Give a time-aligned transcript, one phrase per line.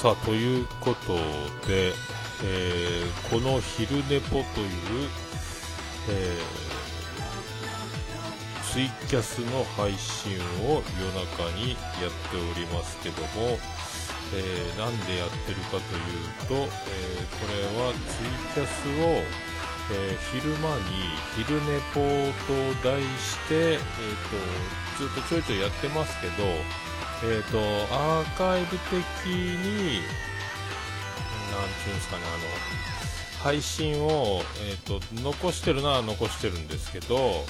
[0.00, 1.12] さあということ
[1.68, 1.92] で、
[2.42, 4.70] えー、この「昼寝ぽ」という、
[6.08, 13.58] えー、ツイキャスの配信を夜中にやっておりますけども、
[14.34, 15.84] えー、なんでやってるかという
[16.48, 16.68] と、えー、
[17.36, 19.20] これはツイキャスを、
[19.92, 22.00] えー、昼間に「昼寝ぽ」
[22.48, 23.80] と題して、えー
[24.96, 26.44] と、ずっとちょいちょいやってますけど、
[27.22, 27.58] えーと、
[27.94, 28.96] アーカイブ的
[29.26, 30.00] に
[31.50, 37.44] なんていうんですかね、あの、配信を、えっ、ー、と、残してるのは残してるんですけど、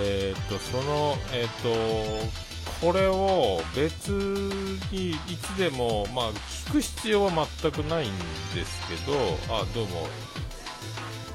[0.00, 2.40] えっ、ー、と、その、えっ、ー、と、
[2.80, 6.32] これを別にいつでも、まあ、
[6.66, 8.12] 聞く必要は全くないん
[8.54, 9.14] ですけど、
[9.54, 10.08] あ、どうも、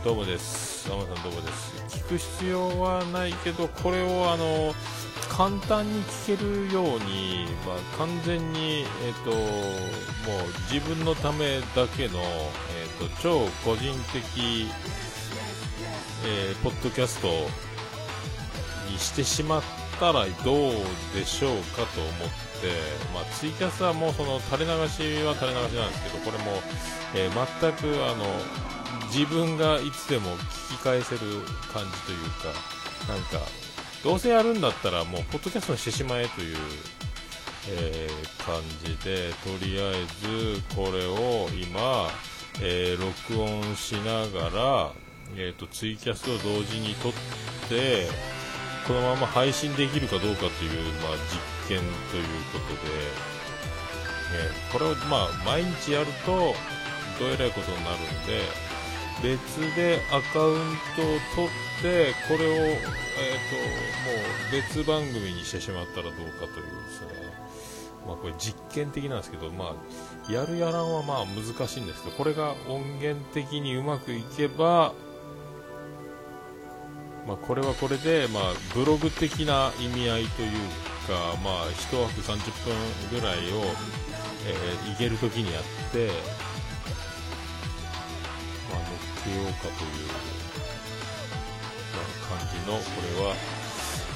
[0.04, 0.88] どうもです。
[0.90, 1.98] 天さんどうもです。
[1.98, 4.74] 聞く必要はないけど、これをあの、
[5.30, 9.42] 簡単に聞けるように、まあ、完全に、えーと、もう
[10.72, 14.68] 自分のためだけの、えーと、超個人的、
[16.26, 17.28] えー、ポッドキャスト
[18.92, 19.62] にしてしまっ
[20.00, 20.72] たらどう
[21.14, 22.28] でしょうかと思っ
[22.62, 22.68] て、
[23.14, 26.62] まあ、ツイキャスはもうその垂れ流しは垂れ流しなんですけどこれも、
[27.16, 28.26] えー、全くあの
[29.12, 31.20] 自分がいつでも聞き返せる
[31.74, 32.76] 感じというか
[33.08, 33.65] なんか
[34.06, 36.58] どうせやるんだったらもうポッドキャストにしてしまえという、
[37.72, 42.08] えー、感じでとりあえずこれを今、
[42.62, 44.92] えー、録音しながら、
[45.36, 47.14] えーと、ツイキャスを同時に撮っ
[47.68, 48.06] て
[48.88, 50.52] このまま配信できるかどうかという、
[51.02, 51.14] まあ、
[51.68, 51.80] 実験
[52.12, 52.92] ということで、
[54.36, 56.54] えー、これを、まあ、毎日やると
[57.18, 58.65] どうえらいことになるんで
[59.22, 60.56] 別でアカウン
[60.96, 61.50] トを取っ
[61.82, 64.16] てこれを、えーと、も
[64.50, 66.22] う別番組にしてしまったらどうか
[66.54, 67.08] というですね、
[68.06, 69.76] まあ、これ実験的なんですけど、ま
[70.30, 74.94] あ、やるやらんはまあ難しいんですけどこれが音源的にうまくいけば、
[77.26, 80.52] まあ、これはこれで、まあ、ブログ的な意味合いという
[81.08, 82.38] か、まあ、1枠30
[83.10, 83.64] 分ぐらいを、
[84.46, 86.10] えー、いけるときにやって
[89.26, 90.36] けようかという、
[92.26, 92.84] 感じのこ
[93.20, 93.36] れは、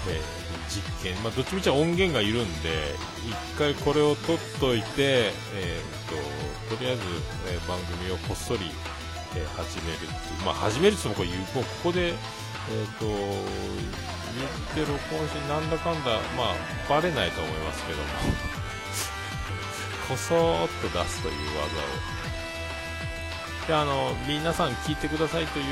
[0.10, 0.40] えー、
[0.70, 2.96] 実験、まあ、どっちみち音源がいるんで
[3.28, 7.02] 一回これを取っといて、えーと、とりあえず、
[7.54, 8.72] えー、番組をこっそり、
[9.36, 10.10] えー、始めるってい
[10.42, 16.56] う、まあ、始めるってもこれもうここで、えーと、言って録音してなんだかんだ、まあ、
[16.90, 18.04] バレないと思いますけども
[20.10, 21.78] こそーっと出すという技
[22.18, 22.19] を
[23.70, 25.66] であの皆さん聞いてくださいという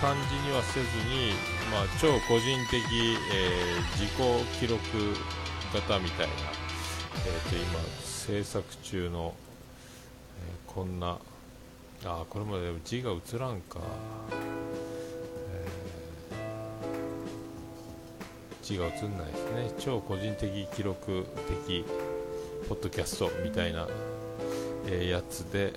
[0.00, 1.32] 感じにはせずに、
[1.72, 2.80] まあ、超個人的、
[3.34, 4.80] えー、自己記録
[5.72, 6.32] 型みたいな、
[7.26, 9.34] えー、と今制作中の、
[10.38, 11.18] えー、こんな
[12.04, 13.80] あこれもで字が映らんか、
[15.52, 19.72] えー、字が映んないですね。
[19.80, 21.26] 超個人的記録
[21.66, 21.84] 的
[22.68, 23.88] ポッドキャストみたいな、
[24.86, 25.72] えー、やつで、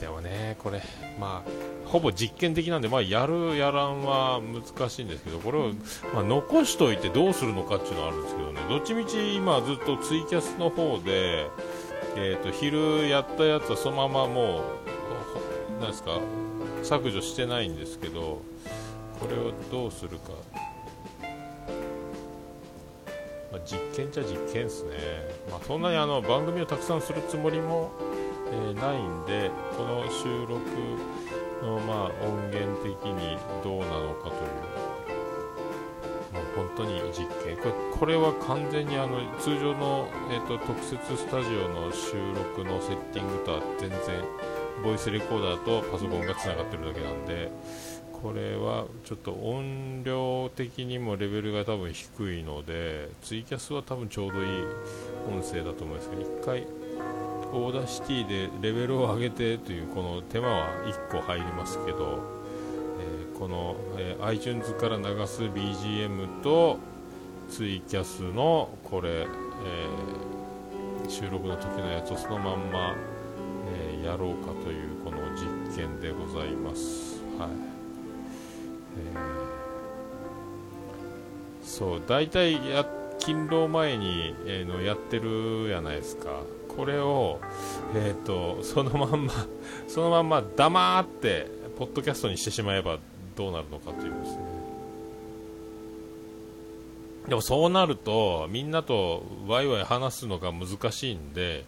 [0.00, 0.80] でもね、これ、
[1.18, 5.72] まあ、ほぼ実験的なんで、まあ、やる、やらんは難しいんですけど、これを、
[6.14, 11.46] まあ、残しといてどうするのかっていうのはあるんですけどね、どっちみち今ずっとツイキャスの方で、
[12.16, 14.62] えーと、昼やったやつはそのままも
[15.78, 16.20] う、なんですか、
[16.82, 18.40] 削除してないんですけど、
[19.20, 20.32] これをどうするか。
[23.50, 24.90] まあ、実験っちゃ実験ですね、
[25.50, 27.90] まあ、そんなにあの番組をたくさんするつもりも
[28.50, 30.60] えー、ないんでこの収録
[31.62, 34.78] の、まあ、音源的にどうなのかという
[36.32, 43.98] もう本当に実験これこれは完全にあの通常の、えーと、特設スタジオの収録のセッティングとは全然
[44.82, 47.50] ボイスレコーダーとパソコンがつながってるだけなんで
[48.22, 54.46] これはちょっと音量的にもレベルが多分低いのでツイキャスは多分ちょうどいい
[55.28, 56.66] 音声だと思うんですけど1回
[57.52, 62.22] Audacity でレベルを上げてというこの手間は1個入りますけど、
[63.00, 66.78] えー、この、えー、iTunes から流す BGM と
[67.48, 72.94] ツイキャスのこれ、えー、収録の時のやつをそのまんま、
[74.02, 77.22] えやろうかというこの実験でございます。
[77.38, 77.48] はい
[78.98, 82.84] えー、そう大体や
[83.18, 86.42] 勤労前に、えー、のやってるやないですか
[86.78, 87.40] これを、
[87.96, 89.32] えーと、そのまんま
[89.88, 92.98] そのまんま黙ってポッドキャストにしてしまえば
[93.34, 94.38] どうなるのかというですね。
[97.26, 101.64] でもそうなるとみんなとワイワイ話すのが難しいんで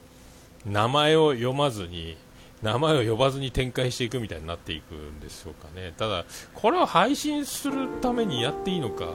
[0.64, 2.16] 名前を読まずに
[2.62, 5.92] 名前を呼ばずに展開していくみたいになっていくんでしょうかね。
[5.96, 6.24] ただ
[6.54, 9.06] これを配信するためにやっていいのか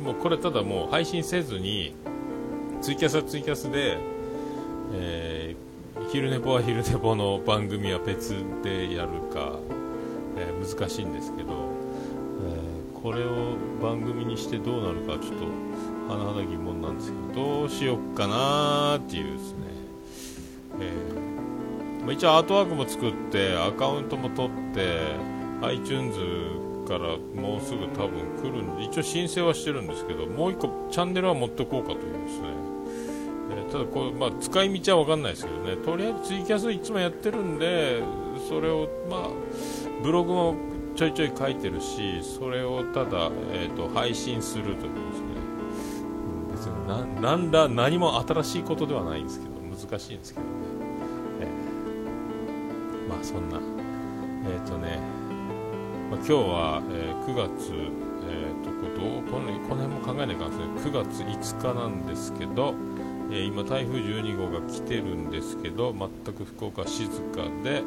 [0.00, 1.94] もうこれただもう配信せずに
[2.82, 3.96] ツイキャスはツイキャスで、
[4.94, 5.33] えー、
[6.14, 9.58] 昼寝ぽは昼寝ぽの番組は別でやるか、
[10.36, 11.50] えー、難しいんですけど、
[12.46, 15.44] えー、これを番組にしてどうなるかちょっと
[16.14, 19.58] 甚だ疑問なんですけどどうしよっかなっていうですね、
[20.82, 25.00] えーまあ、一応アートワークも作ってアカウントも取って
[25.62, 26.16] iTunes
[26.86, 32.73] からもうすぐ多分来るんで一応申請はしてるんですけどもう1個チャンネルは持ってこうかというですね、
[33.56, 35.76] えー、ただこう、まあ、使い道は分かんないですけどね。
[35.76, 38.02] とりあえずツイキャスいつもやってるんで
[38.48, 39.28] それをまあ
[40.02, 40.56] ブログも
[40.96, 45.34] ちょいちょい書いてるしそれをただ、えーと、配信するというですね。
[46.52, 50.52] 別にな何ら何も新しいことではないんですけど難しいんですけどね、
[51.40, 53.58] えー、まあそんな。
[54.46, 54.98] えっ、ー、とね、
[56.10, 62.74] まあ、今日は、えー、9月えーと、ここのこの辺も考えないかんですね9月5日なんですけど、
[63.34, 67.82] えー、今台風12号が来てるんですけど全く福岡静かで、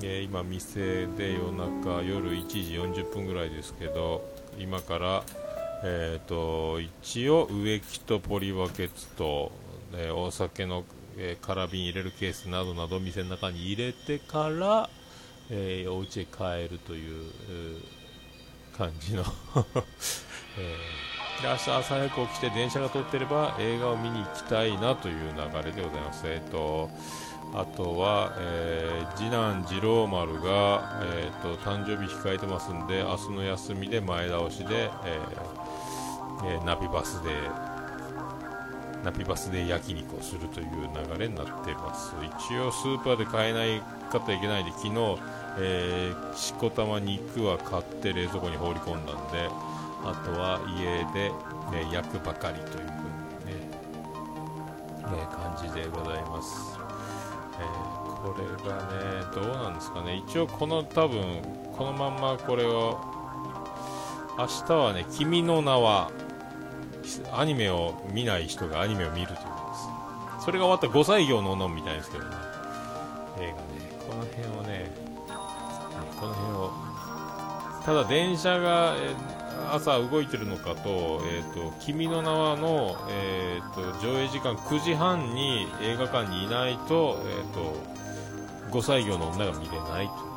[0.00, 2.60] えー、今店で夜中夜1時
[3.02, 4.22] 40分ぐらいですけど
[4.60, 5.24] 今から
[5.82, 9.50] えーと、一応植木とポリバケツと、
[9.94, 10.84] えー、お酒の、
[11.16, 14.90] えー、空瓶入れるケースなどなど店の中に入れてから、
[15.48, 17.32] えー、お家へ帰るという、
[18.76, 19.24] 感じの
[20.58, 21.09] えー、
[21.40, 26.22] で明日朝早く起きて電車が通ってれば映画を見に行きたいなという流れでございます。
[26.26, 26.90] えーと
[27.52, 37.30] あとは、えー、次男次郎丸が、えーと、誕生日控えてますんで明日の休みで前倒しで、えーえー、ナビバスで
[39.04, 40.66] ナピバスで焼肉をするという
[41.14, 45.18] 流れになっています一応スーパーで買えないかといけないで昨日、
[45.58, 49.48] えー、しこたま肉は買って冷蔵庫に放り込んだんで
[50.04, 51.32] あとは家で、
[51.72, 53.70] え、焼くばかりというふうにね、
[55.10, 56.78] ね感じでございます。
[57.58, 60.22] えー、これがねどうなんですかね。
[60.26, 61.42] 一応この多分
[61.76, 62.98] このまんまこれを
[64.38, 66.10] 明日はね「君の名は」
[67.32, 69.78] アニメを見ない人がアニメを見るということで
[70.40, 70.44] す。
[70.44, 72.30] それが終わったら5歳業ののみたいですけどね。
[73.40, 73.54] 映画ね。
[74.08, 74.90] この辺をね
[76.18, 76.90] この辺を
[77.84, 79.14] ただ電車が、え
[79.74, 90.30] 朝動いてるのかと、えっ、ー、と、君の名はの、えっ、ー、と、上映時間9時半に映画館にいないと、えっ、と、5歳業の女が見れないと。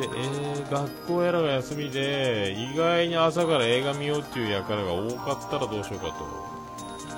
[0.00, 6.14] で、えー、学校やらが休みで、意外に朝から映画見ようっていう輩が多かったらどうしようかと。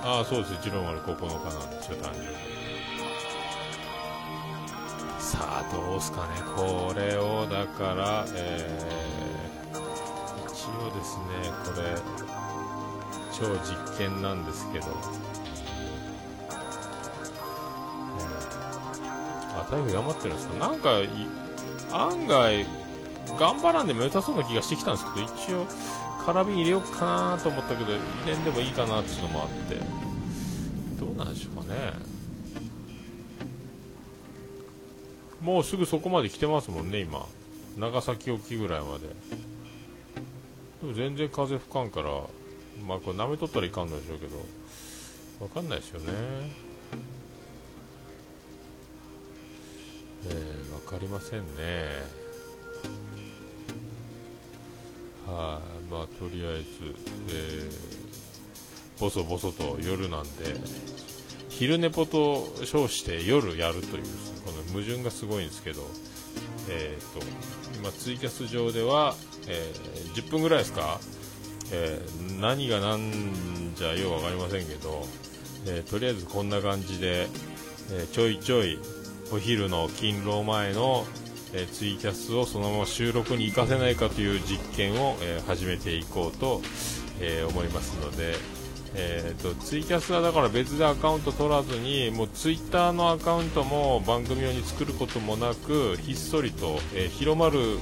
[0.03, 0.55] ああ、そうです。
[0.55, 1.25] 一郎丸9日
[1.59, 2.47] なんですよ、誕生日。
[5.19, 6.29] さあ、どうすかね。
[6.55, 9.36] これを、だから、えー
[10.71, 11.25] 応ですね
[11.65, 11.97] これ。
[13.33, 20.55] 超実験なんですけど、えー、あ台風頑張ってるんですか？
[20.59, 21.03] なんか
[21.93, 22.67] 案外
[23.39, 25.67] 頑張らんでも良さそうな気がしてきたんですけど一応
[26.25, 27.05] 空瓶入れようか
[27.37, 29.77] なと思ったけど入れんでもいいかなっていうのもあって。
[30.99, 31.93] どうなんでしょうかね。
[35.43, 37.27] もうすぐそこまで来てますもんね今。
[37.77, 39.05] 長崎沖ぐらいまで。
[40.87, 42.11] でも全然風吹かんから
[42.87, 44.37] まあこれ舐めとったらいかんのでしょうけど
[45.41, 46.07] 分かんないですよね。
[50.29, 51.45] えー、分かりませんね。
[55.27, 56.65] はい、まあとりあえず、
[57.31, 60.55] えー、ボソボソと夜なんで
[61.49, 64.05] 昼寝ぽと称して夜やるという
[64.45, 65.83] この矛盾がすごいんですけど
[66.69, 67.25] えーと、
[67.79, 69.15] 今、ツイキャス上では、
[69.49, 71.01] えー、10分ぐらいですか、
[71.73, 75.07] えー、何が何じゃよう分かりませんけど、
[75.67, 77.29] えー、とりあえずこんな感じで、
[77.93, 78.79] えちょいちょい
[79.33, 81.05] お昼の勤労前の、
[81.53, 86.63] えツイキャスをそのまま収録に活かせないかという実験を、え始めていこうと、
[87.21, 88.35] え思いますので、
[88.99, 97.79] えーと、ツイキャスはだから別でアカウント取らずにもうツイッターのアカウントも番組用に作ることもなくひっそりと、えー、広まる、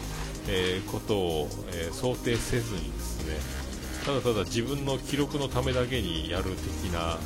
[0.49, 3.39] えー、ことを、えー、想定せずにですね
[4.05, 6.51] ただただ自分の記録のためだけにやる
[6.83, 7.19] 的な、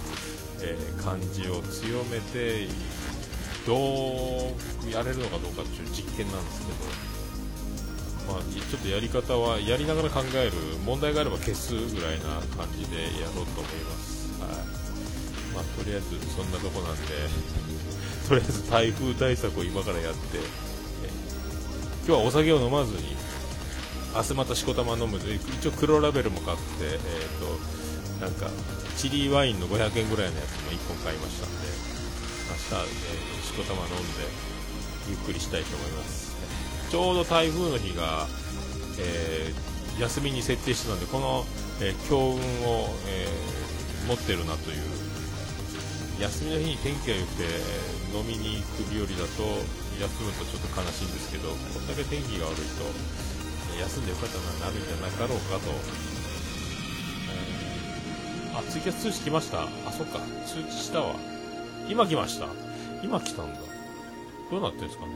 [0.63, 2.69] え感じを強めて
[3.67, 7.19] どうやれるのかどうかっていう実験なんですけど
[8.29, 10.53] まあ、ちょっとやり方はやりながら考える
[10.85, 14.79] 問題があれば消すぐらいな感じでやろうと思います、はい。
[15.57, 17.59] まあ、とりあえずそんなとこなんで。
[18.29, 20.19] とりあえず台風対策を今からやって、
[22.09, 23.03] 今日はお酒を飲まずに
[24.17, 25.19] 明日またしこたま飲む。
[25.19, 28.49] 一応黒ラベルも買って、えーと、なんか
[28.97, 31.69] チリワインの500円ぐらいのやつも1本買いましたんで
[32.49, 34.25] 明日、えー、しこたま飲んで
[35.11, 36.35] ゆっくりしたいと思います。
[36.91, 38.27] ちょうど台風の日が、
[38.99, 41.45] えー、休みに設定してたんでこの、
[41.83, 43.29] えー、強運を、え
[44.09, 44.81] 持ってるなという。
[46.23, 47.45] 休みの日に天気が良くて
[48.17, 52.87] 飲みに行く日和だと休むとちょっと悲しいんですけどこんだけ天気が悪いと
[53.83, 55.71] 休んでよかったななるんじゃなかろうかと、
[58.59, 59.63] あツイキャス通知来ました。
[59.63, 60.19] あそっか。
[60.47, 61.15] 通知したわ。
[61.89, 62.47] 今来ました。
[63.03, 63.61] 今来たんだ。
[64.51, 65.13] どうなってんですかね。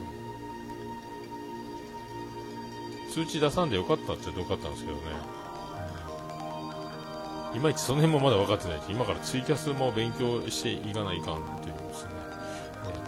[3.13, 5.03] 通知出さんでよかったって言ってよかったんですけどね。
[7.55, 12.17] いまいちその辺もまだ分かってないし、今からツイキャスも勉強していかないかんっていうですね、ね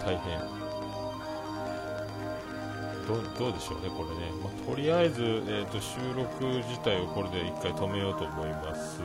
[0.04, 0.63] 大変。
[3.06, 4.32] どどうでしょうね、これね。
[4.42, 9.00] まあ、とりあえず、えーと、収録自体をこれで1回止めようと思います。